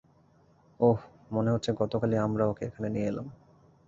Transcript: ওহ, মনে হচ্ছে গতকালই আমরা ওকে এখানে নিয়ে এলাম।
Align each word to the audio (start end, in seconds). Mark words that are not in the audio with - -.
ওহ, 0.79 0.99
মনে 1.31 1.49
হচ্ছে 1.51 1.71
গতকালই 1.73 2.17
আমরা 2.17 2.43
ওকে 2.45 2.63
এখানে 2.65 2.87
নিয়ে 2.89 3.07
এলাম। 3.07 3.27